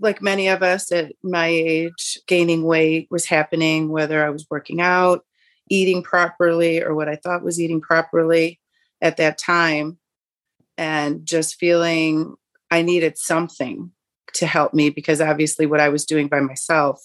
[0.00, 4.80] like many of us at my age, gaining weight was happening, whether I was working
[4.80, 5.24] out,
[5.68, 8.60] eating properly, or what I thought was eating properly
[9.00, 9.98] at that time,
[10.76, 12.34] and just feeling
[12.70, 13.92] I needed something
[14.34, 17.02] to help me because obviously what I was doing by myself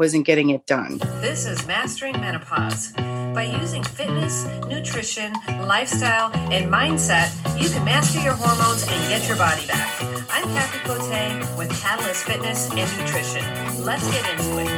[0.00, 0.96] wasn't getting it done.
[1.20, 2.92] This is Mastering Menopause.
[3.34, 5.34] By using fitness, nutrition,
[5.66, 7.30] lifestyle, and mindset,
[7.62, 10.02] you can master your hormones and get your body back.
[10.30, 13.44] I'm Kathy Cote with Katalyst Fitness and Nutrition.
[13.84, 14.70] Let's get into it.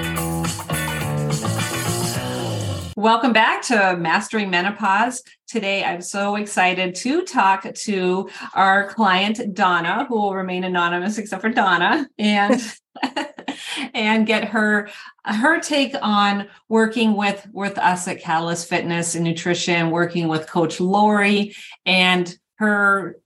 [2.96, 5.22] Welcome back to Mastering Menopause.
[5.46, 11.42] Today, I'm so excited to talk to our client, Dana, who will remain anonymous except
[11.42, 12.60] for Dana, and
[13.94, 14.88] and get her
[15.24, 20.80] her take on working with with us at Katalyst Fitness and Nutrition, working with Coach
[20.80, 21.54] Lori,
[21.86, 23.18] and her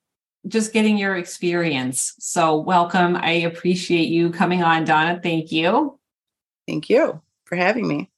[0.46, 2.14] just getting your experience.
[2.18, 3.16] So, welcome.
[3.16, 5.20] I appreciate you coming on, Dana.
[5.22, 5.98] Thank you.
[6.66, 8.10] Thank you for having me.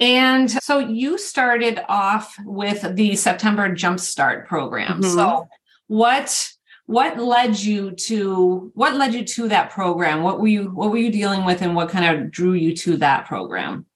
[0.00, 5.00] And so you started off with the September Jumpstart program.
[5.00, 5.14] Mm-hmm.
[5.14, 5.48] So
[5.86, 6.53] what
[6.86, 10.22] what led you to what led you to that program?
[10.22, 12.96] What were you what were you dealing with and what kind of drew you to
[12.98, 13.86] that program?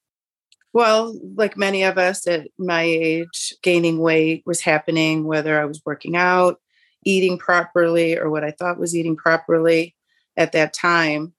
[0.73, 5.83] Well, like many of us at my age, gaining weight was happening whether I was
[5.85, 6.61] working out,
[7.05, 9.95] eating properly or what I thought was eating properly
[10.37, 11.33] at that time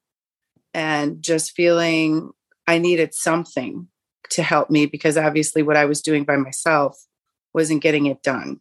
[0.74, 2.32] and just feeling
[2.68, 3.88] I needed something
[4.32, 7.00] to help me because obviously what I was doing by myself
[7.54, 8.60] wasn't getting it done.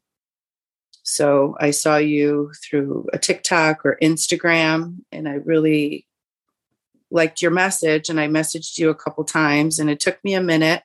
[1.11, 6.07] So I saw you through a TikTok or Instagram, and I really
[7.11, 8.11] liked your message.
[8.11, 10.83] And I messaged you a couple times, and it took me a minute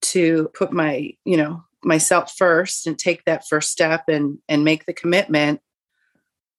[0.00, 4.86] to put my, you know, myself first and take that first step and and make
[4.86, 5.60] the commitment.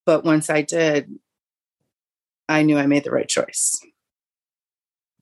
[0.06, 1.10] But once I did,
[2.50, 3.80] I knew I made the right choice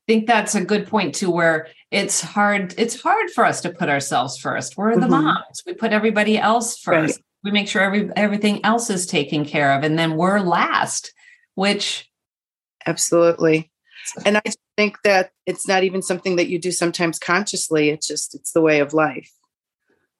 [0.07, 3.69] I think that's a good point too where it's hard it's hard for us to
[3.69, 5.25] put ourselves first we're the mm-hmm.
[5.25, 7.23] moms we put everybody else first right.
[7.43, 11.13] We make sure every everything else is taken care of and then we're last
[11.55, 12.09] which
[12.85, 13.71] absolutely.
[14.25, 14.41] And i
[14.77, 18.61] think that it's not even something that you do sometimes consciously it's just it's the
[18.61, 19.31] way of life.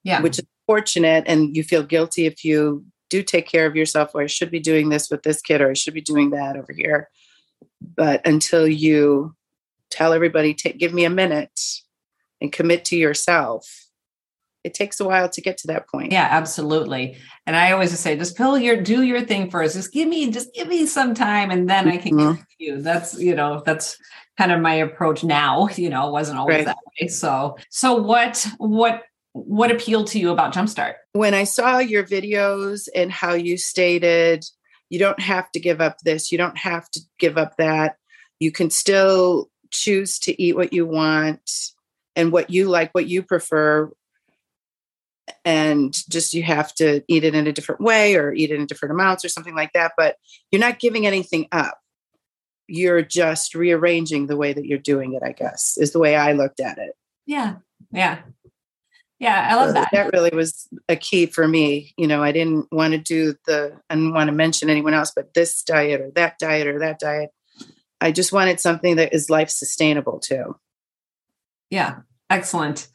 [0.03, 0.21] Yeah.
[0.21, 4.21] Which is fortunate and you feel guilty if you do take care of yourself or
[4.21, 6.73] i should be doing this with this kid or i should be doing that over
[6.73, 7.09] here.
[7.81, 9.35] But until you
[9.89, 11.59] tell everybody, take, give me a minute
[12.41, 13.86] and commit to yourself.
[14.67, 16.11] It takes a while to get to that point.
[16.11, 17.17] Yeah, absolutely.
[17.45, 19.75] And I always say, just pull your, do your thing first.
[19.75, 22.35] Just give me, just give me some time, and then I can mm-hmm.
[22.35, 22.81] give you.
[22.81, 23.97] That's you know, that's
[24.37, 25.69] kind of my approach now.
[25.77, 26.65] You know, it wasn't always right.
[26.65, 27.07] that way.
[27.07, 30.95] So, so what, what what appealed to you about Jumpstart?
[31.13, 34.43] When I saw your videos and how you stated
[34.89, 37.97] you don't have to give up this, you don't have to give up that.
[38.39, 41.41] You can still choose to eat what you want
[42.15, 43.91] and what you like, what you prefer.
[45.43, 48.65] And just you have to eat it in a different way or eat it in
[48.65, 49.93] different amounts or something like that.
[49.97, 50.15] But
[50.51, 51.79] you're not giving anything up.
[52.67, 56.33] You're just rearranging the way that you're doing it, I guess, is the way I
[56.33, 56.93] looked at it.
[57.25, 57.55] Yeah.
[57.91, 58.19] Yeah.
[59.19, 59.89] Yeah, I love so that.
[59.91, 61.93] That really was a key for me.
[61.97, 65.11] You know, I didn't want to do the, I didn't want to mention anyone else,
[65.15, 67.31] but this diet or that diet or that diet.
[67.99, 70.55] I just wanted something that is life sustainable too.
[71.71, 72.89] Yeah, excellent.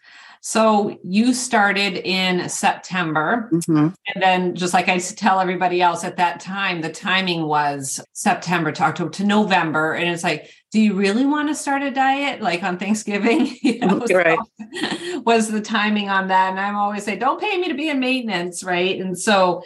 [0.45, 3.49] So you started in September.
[3.53, 3.89] Mm-hmm.
[4.13, 8.73] And then, just like I tell everybody else at that time, the timing was September
[8.73, 9.93] to October to November.
[9.93, 13.57] And it's like, do you really want to start a diet like on Thanksgiving?
[13.63, 14.37] you know, right.
[14.59, 16.51] So was the timing on that.
[16.51, 18.65] And I'm always say, don't pay me to be in maintenance.
[18.65, 19.01] Right.
[19.01, 19.63] And so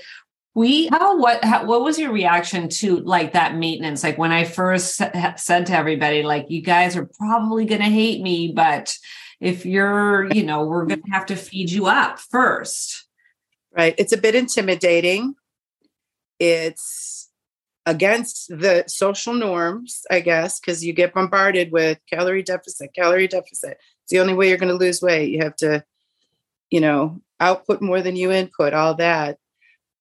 [0.55, 4.43] we how what how, what was your reaction to like that maintenance like when i
[4.43, 8.97] first said to everybody like you guys are probably going to hate me but
[9.41, 13.07] if you're you know we're going to have to feed you up first.
[13.77, 15.35] Right it's a bit intimidating.
[16.39, 17.31] It's
[17.89, 23.79] against the social norms i guess because you get bombarded with calorie deficit calorie deficit.
[24.03, 25.31] It's the only way you're going to lose weight.
[25.31, 25.85] You have to
[26.71, 29.39] you know output more than you input all that.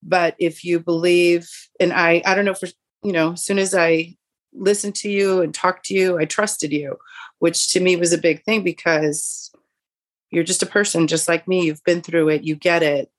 [0.02, 1.50] But if you believe
[1.80, 2.68] and i i don't know for
[3.04, 4.16] you know as soon as i
[4.54, 6.98] listened to you and talked to you i trusted you
[7.46, 9.52] which to me was a big thing because
[10.32, 13.12] you're just a person just like me you've been through it you get it.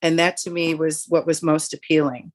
[0.00, 2.30] And that to me was what was most appealing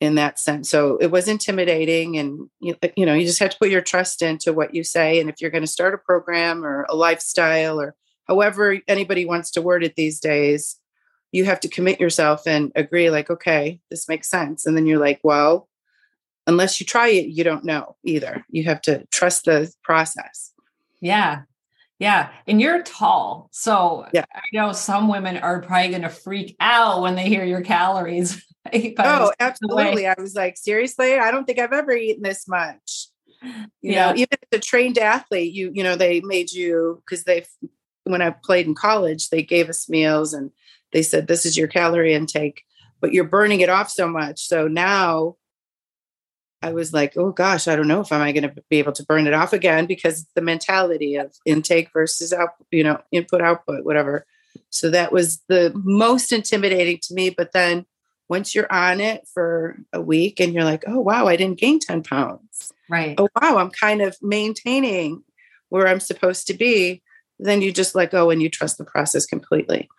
[0.00, 0.68] in that sense.
[0.68, 3.82] So it was intimidating and you, uh, you know you just have to put your
[3.82, 5.20] trust into what you say.
[5.20, 7.94] And if you're going to start a program or a lifestyle or
[8.26, 10.76] however anybody wants to word it these days
[11.30, 14.66] you have to commit yourself and agree like okay this makes sense.
[14.66, 15.68] And then you're like well
[16.46, 18.44] unless you try it, you don't know either.
[18.48, 20.52] You have to trust the process.
[21.00, 21.42] Yeah.
[21.98, 22.30] Yeah.
[22.46, 23.48] And you're tall.
[23.52, 24.24] So yeah.
[24.34, 28.44] I know some women are probably going to freak out when they hear your calories.
[28.98, 30.06] oh, absolutely.
[30.06, 33.08] I was like, seriously, I don't think I've ever eaten this much.
[33.42, 34.06] You yeah.
[34.06, 37.44] know, even as a trained athlete, you, you know, they made you because they,
[38.04, 40.50] when I played in college, they gave us meals and
[40.92, 42.62] they said, this is your calorie intake,
[43.00, 44.46] but you're burning it off so much.
[44.46, 45.36] So now
[46.64, 48.92] I was like, oh gosh, I don't know if am I going to be able
[48.92, 53.42] to burn it off again because the mentality of intake versus out, you know, input
[53.42, 54.24] output, whatever.
[54.70, 57.28] So that was the most intimidating to me.
[57.28, 57.84] But then
[58.30, 61.80] once you're on it for a week and you're like, oh wow, I didn't gain
[61.80, 62.72] 10 pounds.
[62.88, 63.14] Right.
[63.18, 65.22] Oh wow, I'm kind of maintaining
[65.68, 67.02] where I'm supposed to be.
[67.38, 69.90] Then you just let go and you trust the process completely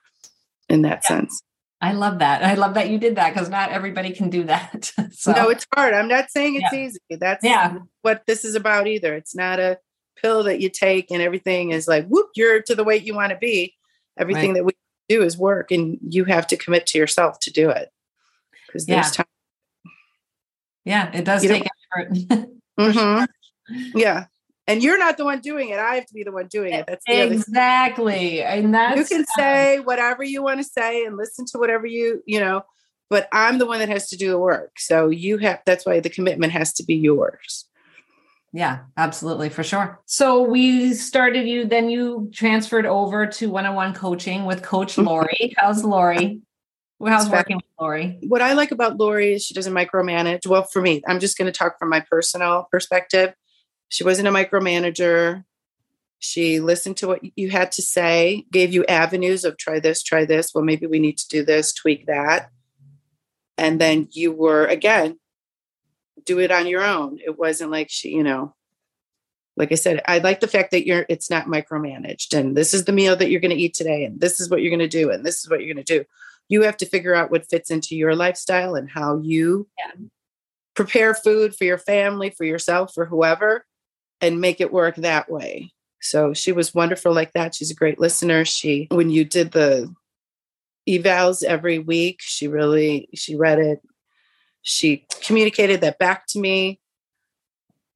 [0.68, 1.20] in that yeah.
[1.20, 1.44] sense.
[1.82, 2.44] I love that.
[2.44, 4.92] I love that you did that because not everybody can do that.
[5.12, 5.94] so, no, it's hard.
[5.94, 6.80] I'm not saying it's yeah.
[6.80, 7.00] easy.
[7.10, 7.78] That's yeah.
[8.02, 9.14] what this is about either.
[9.14, 9.80] It's not a
[10.16, 13.32] pill that you take and everything is like, whoop, you're to the weight you want
[13.32, 13.76] to be.
[14.18, 14.56] Everything right.
[14.56, 14.72] that we
[15.10, 17.90] do is work and you have to commit to yourself to do it.
[18.68, 19.12] Because there's yeah.
[19.12, 19.26] time.
[20.86, 22.14] Yeah, it does you take effort.
[22.80, 22.92] mm-hmm.
[22.92, 23.28] sure.
[23.96, 24.26] Yeah
[24.68, 25.80] and you're not the one doing it.
[25.80, 26.86] I have to be the one doing it.
[26.88, 31.58] That's exactly, and that's you can say whatever you want to say and listen to
[31.58, 32.64] whatever you you know,
[33.10, 34.80] but I'm the one that has to do the work.
[34.80, 35.62] So you have.
[35.66, 37.66] That's why the commitment has to be yours.
[38.54, 40.00] Yeah, absolutely, for sure.
[40.06, 45.10] So we started you, then you transferred over to one-on-one coaching with Coach mm-hmm.
[45.10, 45.54] Lori.
[45.58, 46.40] How's Lori?
[47.06, 48.18] How's working with Lori?
[48.26, 50.48] What I like about Lori is she doesn't micromanage.
[50.48, 53.34] Well, for me, I'm just going to talk from my personal perspective
[53.90, 55.44] she wasn't a micromanager.
[56.20, 60.26] She listened to what you had to say, gave you avenues of try this, try
[60.26, 60.54] this.
[60.54, 62.50] Well, maybe we need to do this, tweak that.
[63.58, 65.20] And then you were, again,
[66.26, 67.20] do it on your own.
[67.24, 68.56] It wasn't like she, you know,
[69.58, 72.86] like I said, I like the fact that you're it's not micromanaged and this is
[72.86, 74.88] the meal that you're going to eat today and this is what you're going to
[74.88, 76.06] do and this is what you're going to do.
[76.50, 80.06] You have to figure out what fits into your lifestyle and how you yeah.
[80.76, 83.66] prepare food for your family, for yourself, for whoever
[84.22, 85.74] and make it work that way.
[86.02, 87.56] So she was wonderful like that.
[87.56, 88.46] She's a great listener.
[88.46, 89.94] She, when you did the
[90.88, 93.82] evals every week, she really, she read it.
[94.62, 96.80] She communicated that back to me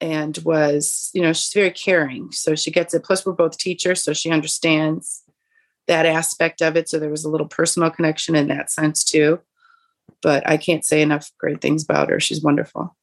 [0.02, 2.32] and was, you know, she's very caring.
[2.32, 3.04] So she gets it.
[3.04, 5.24] Plus, we're both teachers, so she understands
[5.88, 6.88] that aspect of it.
[6.88, 9.40] So there was a little personal connection in that sense too.
[10.22, 12.20] But I can't say enough great things about her.
[12.20, 12.96] She's wonderful.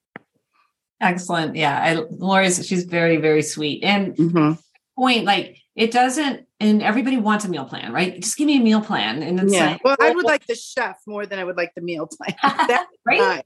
[1.01, 1.57] Excellent.
[1.57, 1.79] Yeah.
[1.79, 3.85] I, Lori's, she's very, very sweet.
[3.85, 4.53] And mm-hmm.
[4.99, 8.21] point, like, it doesn't, and everybody wants a meal plan, right?
[8.21, 9.23] Just give me a meal plan.
[9.23, 9.73] And it's yeah.
[9.73, 12.35] like, well, I would like the chef more than I would like the meal plan.
[12.69, 13.45] That's right.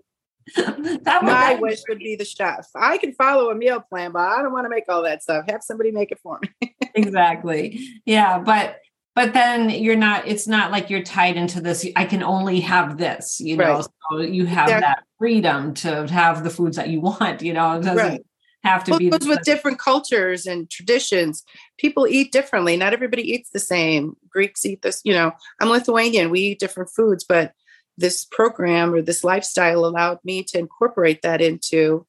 [0.57, 2.67] that my wish would be the chef.
[2.75, 5.45] I can follow a meal plan, but I don't want to make all that stuff.
[5.49, 6.75] Have somebody make it for me.
[6.95, 7.81] exactly.
[8.05, 8.39] Yeah.
[8.39, 8.77] But
[9.21, 12.97] but then you're not it's not like you're tied into this i can only have
[12.97, 13.75] this you know?
[13.75, 13.85] Right.
[14.11, 17.73] so you have that freedom to have the foods that you want you know?
[17.73, 18.27] It doesn't right.
[18.65, 21.45] have to well, be with different cultures and traditions.
[21.77, 22.79] People eat differently.
[22.79, 24.17] Not everybody eats the same.
[24.31, 25.33] Greeks eat this you know?
[25.61, 26.31] I'm lithuanian.
[26.31, 27.53] We eat different foods but
[27.99, 32.07] this program or this lifestyle allowed me to incorporate that into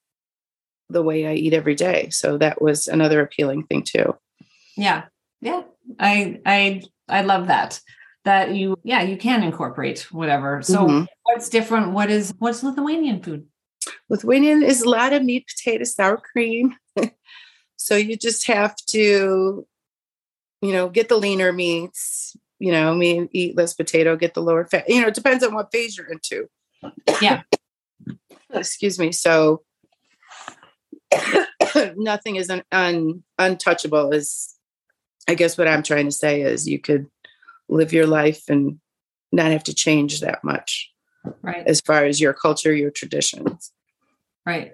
[0.90, 2.10] the way i eat every day.
[2.10, 4.16] So that was another appealing thing too.
[4.78, 5.04] Yeah.
[5.42, 5.64] Yeah.
[6.00, 7.80] I I I love that.
[8.24, 10.62] That you yeah, you can incorporate whatever.
[10.62, 11.06] So mm-hmm.
[11.24, 11.92] what's different?
[11.92, 13.48] What is what's Lithuanian food?
[14.10, 16.76] Lithuanian is a lot of meat, potato, sour cream.
[17.78, 19.66] so you just have to,
[20.62, 24.66] you know, get the leaner meats, you know, mean eat less potato, get the lower
[24.66, 24.88] fat.
[24.88, 26.48] You know, it depends on what phase you're into.
[27.22, 27.42] Yeah.
[28.54, 29.12] Excuse me.
[29.12, 29.64] So
[31.96, 34.56] nothing is un, un, untouchable is
[35.28, 37.08] I guess what I'm trying to say is you could
[37.70, 38.80] live your life and
[39.32, 40.92] not have to change that much.
[41.42, 41.66] Right.
[41.68, 43.72] As far as your culture, your traditions.
[44.46, 44.74] Right.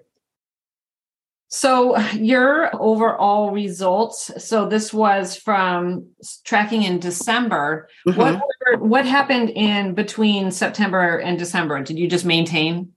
[1.49, 4.31] So your overall results.
[4.43, 6.07] So this was from
[6.43, 7.87] tracking in December.
[8.07, 8.19] Mm-hmm.
[8.19, 11.81] What what happened in between September and December?
[11.83, 12.93] Did you just maintain,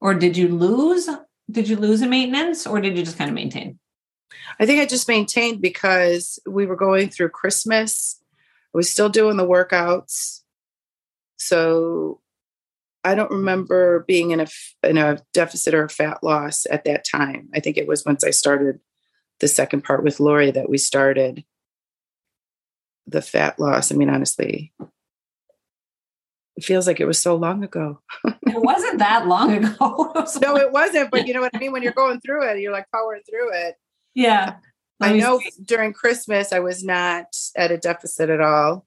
[0.00, 1.08] or did you lose?
[1.50, 3.78] Did you lose in maintenance, or did you just kind of maintain?
[4.60, 8.20] I think I just maintained because we were going through Christmas.
[8.74, 10.40] I was still doing the workouts.
[11.36, 12.20] So
[13.04, 14.46] I don't remember being in a
[14.82, 17.48] in a deficit or a fat loss at that time.
[17.54, 18.78] I think it was once I started
[19.40, 21.44] the second part with Lori that we started
[23.06, 23.90] the fat loss.
[23.90, 24.72] I mean, honestly,
[26.56, 28.00] it feels like it was so long ago.
[28.24, 30.12] it wasn't that long ago.
[30.14, 31.10] it no, it wasn't.
[31.10, 31.72] But you know what I mean?
[31.72, 33.74] When you're going through it, you're like powering through it.
[34.14, 34.56] Yeah.
[35.00, 35.50] I know see.
[35.64, 37.26] during Christmas, I was not
[37.56, 38.86] at a deficit at all.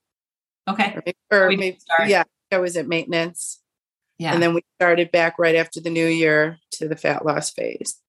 [0.67, 0.97] Okay.
[1.31, 1.77] Or, or maybe,
[2.07, 3.61] yeah, I was at maintenance.
[4.17, 4.33] Yeah.
[4.33, 7.99] And then we started back right after the new year to the fat loss phase.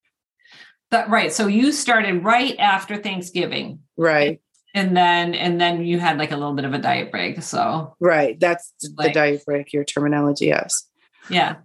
[0.91, 1.33] That right.
[1.33, 3.81] So you started right after Thanksgiving.
[3.97, 4.41] Right.
[4.73, 7.43] And then and then you had like a little bit of a diet break.
[7.43, 8.39] So right.
[8.39, 10.89] That's like, the diet break, your terminology, yes.
[11.29, 11.57] Yeah.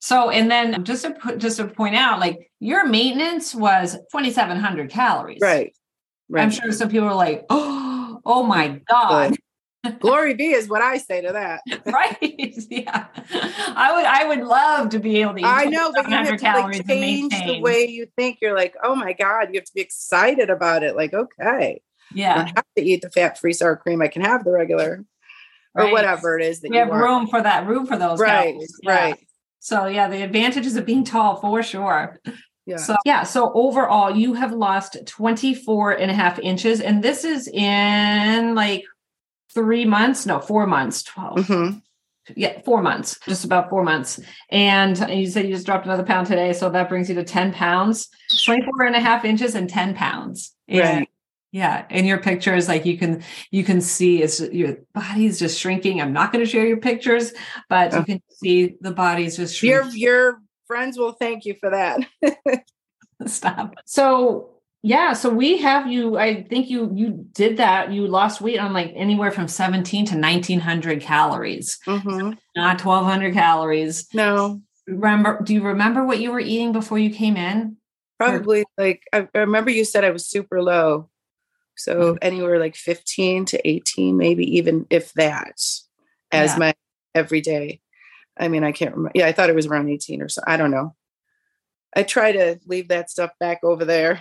[0.00, 4.90] So and then just to put just to point out, like your maintenance was 2700
[4.90, 5.38] calories.
[5.40, 5.74] Right.
[6.28, 6.42] Right.
[6.42, 9.36] I'm sure some people are like, oh, oh my God.
[10.00, 11.60] Glory be is what I say to that.
[11.86, 12.16] right.
[12.68, 13.06] Yeah.
[13.32, 16.36] I would I would love to be able to eat I know, but you have
[16.36, 18.38] to like change the way you think.
[18.42, 20.96] You're like, oh my God, you have to be excited about it.
[20.96, 21.82] Like, okay.
[22.12, 22.34] Yeah.
[22.34, 24.02] I have to eat the fat free sour cream.
[24.02, 25.04] I can have the regular
[25.74, 25.88] right.
[25.88, 27.02] or whatever it is that we have want.
[27.02, 28.18] room for that, room for those.
[28.18, 28.56] Right.
[28.82, 28.90] Yeah.
[28.90, 29.25] Right.
[29.60, 32.20] So yeah, the advantages of being tall for sure.
[32.66, 32.76] Yeah.
[32.78, 36.80] So yeah, so overall you have lost 24 and a half inches.
[36.80, 38.84] And this is in like
[39.54, 41.38] three months, no, four months, 12.
[41.38, 41.78] Mm-hmm.
[42.34, 44.18] Yeah, four months, just about four months.
[44.50, 46.52] And you said you just dropped another pound today.
[46.52, 48.08] So that brings you to 10 pounds,
[48.44, 50.52] 24 and a half inches and 10 pounds.
[50.66, 51.08] And right.
[51.52, 56.02] Yeah, in your pictures, like you can you can see it's your body's just shrinking.
[56.02, 57.32] I'm not going to share your pictures,
[57.70, 59.98] but you can see the body's just shrinking.
[59.98, 62.00] Your your friends will thank you for that.
[63.26, 63.76] Stop.
[63.86, 66.16] So yeah, so we have you.
[66.16, 67.92] I think you you did that.
[67.92, 72.34] You lost weight on like anywhere from seventeen to nineteen hundred calories, mm-hmm.
[72.54, 74.06] not twelve hundred calories.
[74.14, 74.60] No.
[74.86, 75.40] Remember?
[75.42, 77.76] Do you remember what you were eating before you came in?
[78.18, 81.10] Probably or- like I, I remember you said I was super low,
[81.76, 82.18] so mm-hmm.
[82.22, 85.60] anywhere like fifteen to eighteen, maybe even if that,
[86.30, 86.58] as yeah.
[86.58, 86.74] my
[87.14, 87.80] everyday.
[88.38, 89.12] I mean, I can't remember.
[89.14, 90.42] Yeah, I thought it was around eighteen or so.
[90.46, 90.94] I don't know.
[91.94, 94.20] I try to leave that stuff back over there.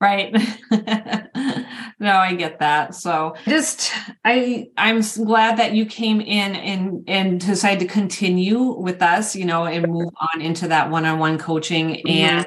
[0.00, 0.32] Right.
[0.70, 2.94] no, I get that.
[2.94, 3.90] So just
[4.24, 9.44] I I'm glad that you came in and and decided to continue with us, you
[9.44, 12.08] know, and move on into that one-on-one coaching mm-hmm.
[12.08, 12.46] and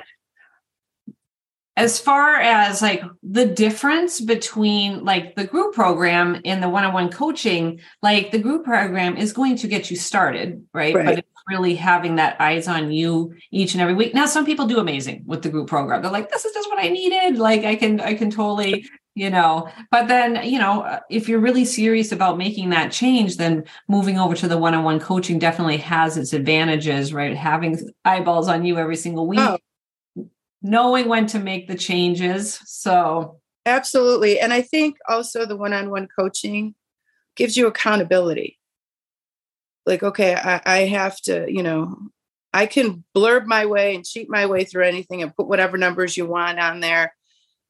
[1.78, 7.80] as far as like the difference between like the group program and the one-on-one coaching
[8.02, 11.06] like the group program is going to get you started right, right.
[11.06, 14.14] but it's really having that eyes on you each and every week.
[14.14, 16.02] Now some people do amazing with the group program.
[16.02, 17.38] They're like this is just what i needed.
[17.38, 18.86] Like i can i can totally
[19.16, 19.70] you know.
[19.92, 24.36] But then you know if you're really serious about making that change then moving over
[24.36, 27.36] to the one-on-one coaching definitely has its advantages right?
[27.36, 29.58] Having eyeballs on you every single week oh
[30.62, 32.60] knowing when to make the changes.
[32.66, 34.40] So, absolutely.
[34.40, 36.76] And I think also the one on one coaching
[37.36, 38.60] gives you accountability.
[39.86, 41.98] Like, okay, I, I, have to, you know,
[42.54, 46.16] I can blurb my way and cheat my way through anything and put whatever numbers
[46.16, 47.16] you want on there.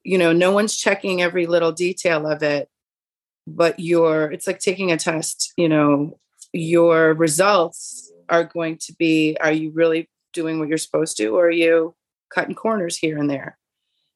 [0.04, 2.68] You know, no one's checking every little detail of it,
[3.48, 6.20] but your, it's like taking a test, you know,
[6.52, 11.48] your results are going to be are you really doing what you're supposed to or
[11.48, 11.94] are you
[12.34, 13.58] cutting corners here and there.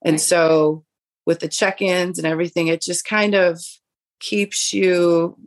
[0.03, 0.85] And so
[1.25, 3.59] with the check-ins and everything, it just kind of
[4.19, 5.37] keeps you,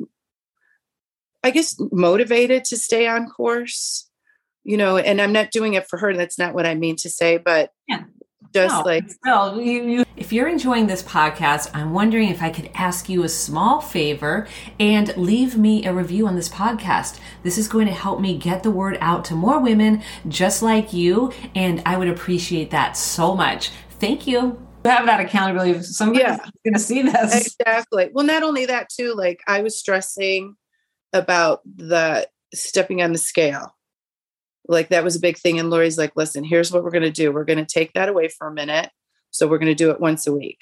[1.43, 4.11] I guess, motivated to stay on course.
[4.65, 6.15] You know, and I'm not doing it for her.
[6.15, 8.03] That's not what I mean to say, but yeah
[8.53, 12.51] just no, like still, you, you, if you're enjoying this podcast i'm wondering if i
[12.51, 14.47] could ask you a small favor
[14.81, 17.19] and leave me a review on this podcast.
[17.43, 20.93] This is going to help me get the word out to more women just like
[20.93, 23.71] you and i would appreciate that so much.
[23.91, 24.61] Thank you.
[24.85, 26.39] Have that accountability somebody's yeah.
[26.65, 27.55] going to see this.
[27.61, 28.09] Exactly.
[28.13, 30.57] Well not only that too like i was stressing
[31.13, 33.75] about the stepping on the scale
[34.69, 35.59] like that was a big thing.
[35.59, 37.33] And Lori's like, listen, here's what we're going to do.
[37.33, 38.91] We're going to take that away for a minute.
[39.31, 40.59] So we're going to do it once a week.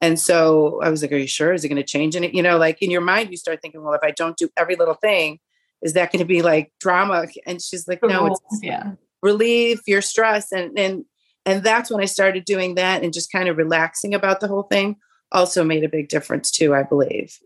[0.00, 1.52] And so I was like, are you sure?
[1.52, 2.34] Is it going to change in it?
[2.34, 4.74] You know, like in your mind, you start thinking, well, if I don't do every
[4.74, 5.38] little thing,
[5.80, 7.26] is that going to be like drama?
[7.46, 8.92] And she's like, no, it's yeah.
[9.22, 10.50] relieve your stress.
[10.50, 11.04] And, and,
[11.46, 14.64] and that's when I started doing that and just kind of relaxing about the whole
[14.64, 14.96] thing
[15.30, 17.38] also made a big difference too, I believe.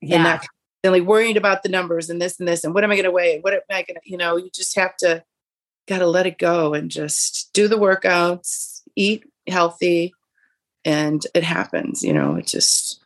[0.00, 0.16] Yeah.
[0.16, 0.46] And that
[0.82, 3.10] constantly worried about the numbers and this and this and what am I going to
[3.10, 3.40] weigh?
[3.40, 5.22] What am I going to, you know, you just have to,
[5.86, 10.12] got to let it go and just do the workouts, eat healthy,
[10.84, 13.04] and it happens, you know, it just.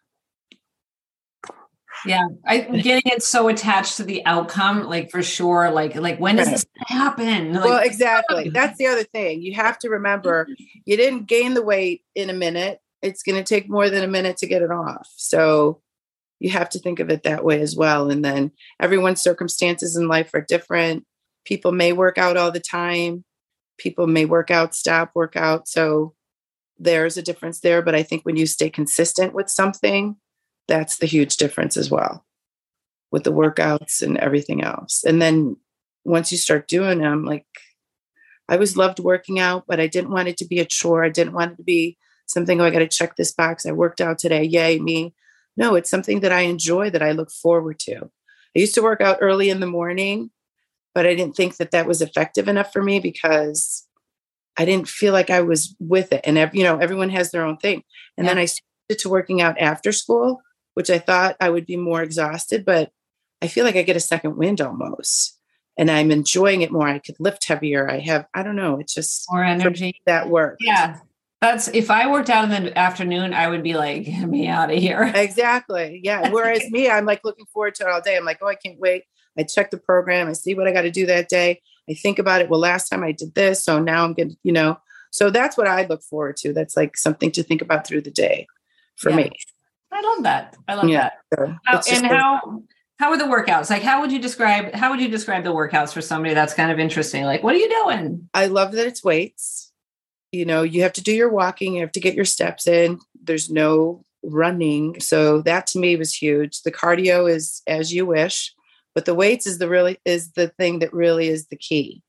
[2.07, 5.71] Yeah, I getting it so attached to the outcome, like for sure.
[5.71, 6.57] Like, like when does right.
[6.57, 7.55] this happen?
[7.55, 8.51] Like, well, exactly.
[8.51, 9.41] That's the other thing.
[9.41, 10.47] You have to remember,
[10.85, 12.81] you didn't gain the weight in a minute.
[13.01, 15.09] It's going to take more than a minute to get it off.
[15.17, 15.81] So
[16.41, 18.11] you have to think of it that way as well.
[18.11, 21.05] And then everyone's circumstances in life are different.
[21.45, 23.25] People may work out all the time.
[23.79, 25.69] People may work out, stop, work out.
[25.69, 26.15] So
[26.79, 27.83] there's a difference there.
[27.83, 30.17] But I think when you stay consistent with something,
[30.69, 32.25] that's the huge difference as well
[33.11, 35.05] with the workouts and everything else.
[35.05, 35.57] And then
[36.05, 37.47] once you start doing them, like
[38.49, 41.05] I always loved working out, but I didn't want it to be a chore.
[41.05, 43.67] I didn't want it to be something, oh, I got to check this box.
[43.67, 44.45] I worked out today.
[44.45, 45.15] Yay, me.
[45.57, 48.11] No, it's something that I enjoy that I look forward to.
[48.57, 50.31] I used to work out early in the morning,
[50.95, 53.87] but I didn't think that that was effective enough for me because
[54.57, 56.21] I didn't feel like I was with it.
[56.25, 57.83] And, you know, everyone has their own thing.
[58.17, 58.35] And yeah.
[58.35, 60.41] then I started to working out after school,
[60.75, 62.91] which I thought I would be more exhausted, but
[63.43, 65.39] I feel like I get a second wind almost.
[65.77, 66.87] And I'm enjoying it more.
[66.87, 67.91] I could lift heavier.
[67.91, 70.01] I have, I don't know, it's just more energy.
[70.07, 70.59] That works.
[70.61, 70.99] Yeah.
[71.45, 74.71] That's if I worked out in the afternoon, I would be like, get me out
[74.71, 75.03] of here.
[75.15, 76.01] Exactly.
[76.03, 76.31] Yeah.
[76.31, 78.17] Whereas me, I'm like looking forward to it all day.
[78.17, 79.05] I'm like, oh, I can't wait.
[79.39, 80.29] I check the program.
[80.29, 81.61] I see what I got to do that day.
[81.89, 82.49] I think about it.
[82.49, 83.63] Well, last time I did this.
[83.63, 84.79] So now I'm going to, you know,
[85.11, 86.55] so that's what I look forward to.
[86.55, 88.47] That's like something to think about through the day
[88.97, 89.17] for yeah.
[89.17, 89.31] me.
[89.93, 90.57] I love that.
[90.67, 91.11] I love yeah.
[91.31, 91.39] that.
[91.39, 92.63] So how, and how,
[92.99, 93.69] how are the workouts?
[93.69, 96.73] Like, how would you describe, how would you describe the workouts for somebody that's kind
[96.73, 97.25] of interesting?
[97.25, 98.29] Like, what are you doing?
[98.33, 99.64] I love that it's weights
[100.35, 102.99] you know you have to do your walking you have to get your steps in
[103.23, 104.99] there's no running.
[105.01, 106.63] So that to me was huge.
[106.63, 108.55] The cardio is as you wish
[108.95, 112.01] but the weights is the really is the thing that really is the key.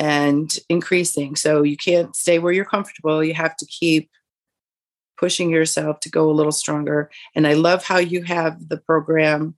[0.00, 1.36] And increasing.
[1.36, 3.22] So you can't stay where you're comfortable.
[3.22, 4.10] You have to keep
[5.16, 7.10] pushing yourself to go a little stronger.
[7.34, 9.54] And i love how you have the program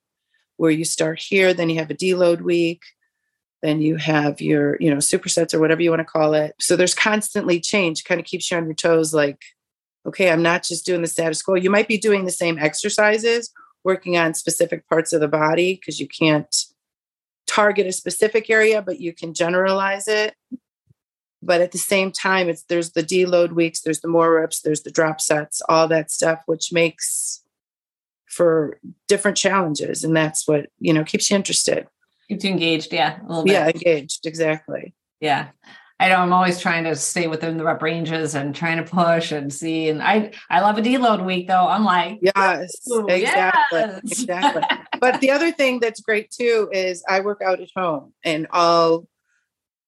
[0.56, 2.82] where you start here then you have a deload week
[3.62, 6.54] then you have your you know supersets or whatever you want to call it.
[6.58, 9.40] So there's constantly change kind of keeps you on your toes like
[10.06, 11.54] okay i'm not just doing the status quo.
[11.54, 13.50] You might be doing the same exercises
[13.84, 16.54] working on specific parts of the body because you can't
[17.46, 20.34] target a specific area but you can generalize it.
[21.44, 24.82] But at the same time it's there's the deload weeks there's the more reps there's
[24.82, 27.42] the drop sets all that stuff which makes
[28.26, 31.86] for different challenges and that's what you know keeps you interested
[32.32, 32.92] keeps you engaged.
[32.92, 33.20] Yeah.
[33.20, 33.52] A little bit.
[33.52, 34.26] Yeah, engaged.
[34.26, 34.94] Exactly.
[35.20, 35.48] Yeah.
[36.00, 39.30] I know I'm always trying to stay within the rep ranges and trying to push
[39.30, 39.88] and see.
[39.88, 41.68] And I I love a deload week though.
[41.68, 44.00] I'm like, yes, Ooh, exactly, yes.
[44.02, 44.62] exactly.
[45.00, 49.06] but the other thing that's great too is I work out at home, and all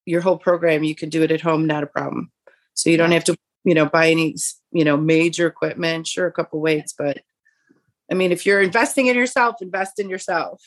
[0.07, 2.31] your whole program you can do it at home, not a problem.
[2.75, 4.37] So you don't have to you know buy any
[4.71, 6.07] you know major equipment.
[6.07, 7.23] Sure, a couple weights, but
[8.09, 10.63] I mean, if you're investing in yourself, invest in yourself.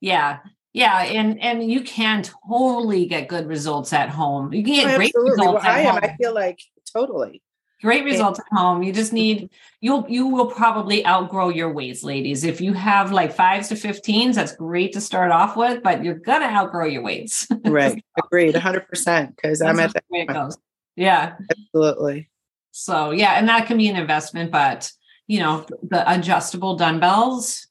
[0.00, 0.38] Yeah,
[0.76, 4.52] yeah, and and you can totally get good results at home.
[4.52, 6.00] You can get oh, great results well, at I home.
[6.02, 6.60] I feel like
[6.92, 7.42] totally
[7.80, 8.82] great results at home.
[8.82, 12.44] You just need you'll you will probably outgrow your weights, ladies.
[12.44, 16.18] If you have like fives to 15s, that's great to start off with, but you're
[16.18, 17.46] gonna outgrow your weights.
[17.64, 18.04] right.
[18.18, 20.04] Agreed, 100 percent because I'm at that.
[20.10, 20.58] Way it goes.
[20.94, 22.28] Yeah, absolutely.
[22.72, 24.92] So yeah, and that can be an investment, but
[25.26, 27.65] you know the adjustable dumbbells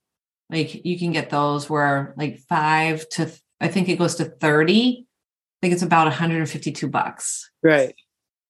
[0.50, 5.06] like you can get those where like five to I think it goes to 30.
[5.06, 7.50] I think it's about 152 bucks.
[7.64, 7.96] Right.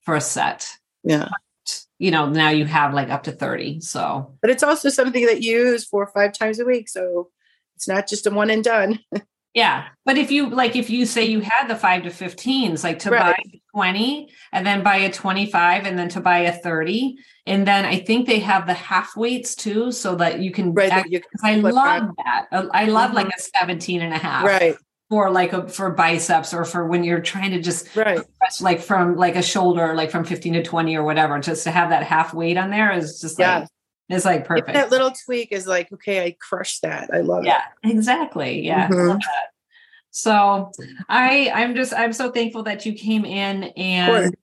[0.02, 0.68] For a set.
[1.04, 1.30] Yeah.
[1.30, 3.82] But, you know, now you have like up to 30.
[3.82, 6.90] So but it's also something that you use four or five times a week.
[6.90, 7.30] So
[7.76, 9.00] it's not just a one and done.
[9.56, 9.86] Yeah.
[10.04, 13.10] But if you like, if you say you had the five to 15s, like to
[13.10, 13.38] right.
[13.38, 17.18] buy 20 and then buy a 25 and then to buy a 30.
[17.46, 20.90] And then I think they have the half weights too, so that you can, right,
[20.90, 22.48] act, you can I love that.
[22.52, 23.18] Uh, I love mm-hmm.
[23.18, 24.46] like a 17 and a half.
[24.46, 24.78] Right.
[25.10, 28.22] For like a, for biceps or for when you're trying to just right.
[28.62, 31.90] like from like a shoulder, like from 15 to 20 or whatever, just to have
[31.90, 33.60] that half weight on there is just yeah.
[33.60, 33.68] like,
[34.08, 34.74] it's like perfect.
[34.74, 37.10] that little tweak is like, okay, I crushed that.
[37.14, 37.88] I love yeah, it.
[37.88, 38.66] Yeah, exactly.
[38.66, 38.88] Yeah.
[38.88, 39.20] Mm-hmm.
[40.16, 40.72] So
[41.10, 44.34] I I'm just I'm so thankful that you came in and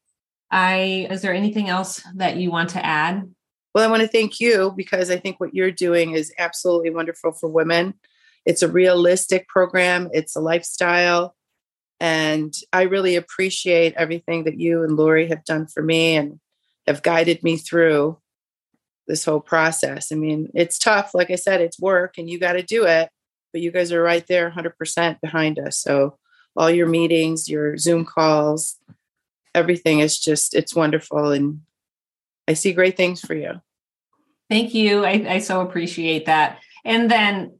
[0.50, 3.26] I is there anything else that you want to add?
[3.74, 7.32] Well, I want to thank you because I think what you're doing is absolutely wonderful
[7.32, 7.94] for women.
[8.44, 11.34] It's a realistic program, it's a lifestyle.
[11.98, 16.38] And I really appreciate everything that you and Lori have done for me and
[16.86, 18.18] have guided me through
[19.06, 20.12] this whole process.
[20.12, 21.14] I mean, it's tough.
[21.14, 23.08] Like I said, it's work and you got to do it,
[23.52, 25.78] but you guys are right there 100% behind us.
[25.78, 26.18] So,
[26.56, 28.76] all your meetings, your Zoom calls,
[29.54, 31.32] everything is just, it's wonderful.
[31.32, 31.60] And
[32.46, 33.62] I see great things for you.
[34.50, 35.04] Thank you.
[35.04, 36.58] I, I so appreciate that.
[36.84, 37.58] And then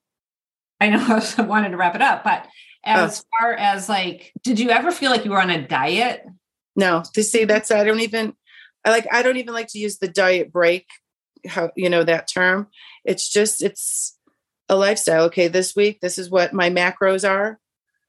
[0.78, 2.44] I know I wanted to wrap it up, but
[2.87, 3.05] oh.
[3.05, 3.38] as oh.
[3.40, 6.26] far as like, did you ever feel like you were on a diet?
[6.76, 8.35] No, to see that's, I don't even,
[8.85, 10.87] I like, I don't even like to use the diet break
[11.46, 12.68] how you know that term
[13.05, 14.16] it's just it's
[14.72, 15.24] a lifestyle.
[15.24, 17.61] Okay, this week, this is what my macros are.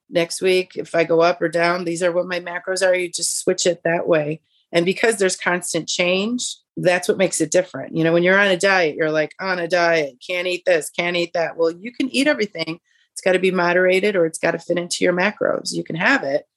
[0.09, 2.95] Next week, if I go up or down, these are what my macros are.
[2.95, 4.41] You just switch it that way.
[4.71, 7.95] And because there's constant change, that's what makes it different.
[7.95, 10.89] You know, when you're on a diet, you're like on a diet, can't eat this,
[10.89, 11.57] can't eat that.
[11.57, 12.79] Well, you can eat everything.
[13.11, 15.73] It's got to be moderated or it's got to fit into your macros.
[15.73, 16.47] You can have it.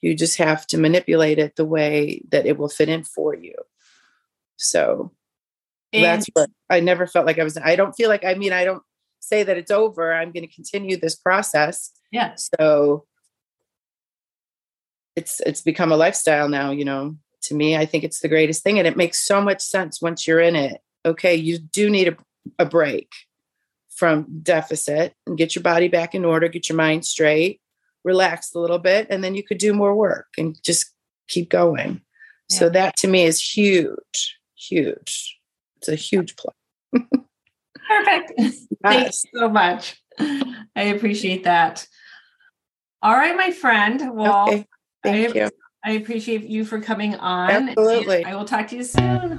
[0.00, 3.54] You just have to manipulate it the way that it will fit in for you.
[4.56, 5.12] So
[5.92, 7.56] and that's what I never felt like I was.
[7.56, 8.82] I don't feel like, I mean, I don't
[9.20, 10.12] say that it's over.
[10.12, 11.90] I'm going to continue this process.
[12.10, 12.34] Yeah.
[12.36, 13.06] So
[15.16, 17.16] it's it's become a lifestyle now, you know.
[17.44, 20.26] To me, I think it's the greatest thing and it makes so much sense once
[20.26, 20.82] you're in it.
[21.06, 22.16] Okay, you do need a,
[22.58, 23.10] a break
[23.88, 27.60] from deficit and get your body back in order, get your mind straight,
[28.04, 30.92] relax a little bit, and then you could do more work and just
[31.28, 32.02] keep going.
[32.50, 32.58] Yeah.
[32.58, 35.38] So that to me is huge, huge.
[35.78, 36.54] It's a huge plus.
[37.90, 38.32] Perfect.
[38.84, 40.00] Thank you so much.
[40.76, 41.86] I appreciate that.
[43.02, 44.14] All right, my friend.
[44.14, 44.66] Well, okay.
[45.02, 45.50] thank I, you.
[45.84, 47.70] I appreciate you for coming on.
[47.70, 48.24] Absolutely.
[48.24, 49.38] I will talk to you soon.